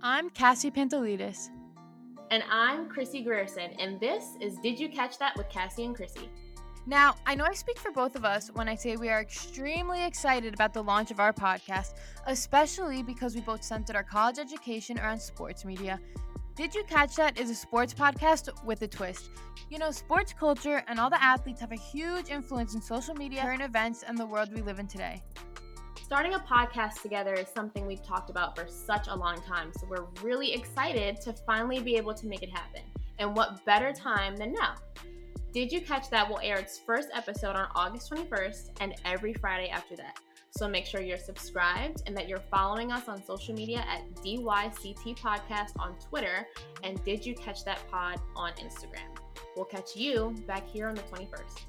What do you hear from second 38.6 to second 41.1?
and every Friday after that. So make sure